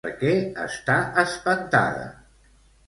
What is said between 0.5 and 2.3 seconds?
està espantada?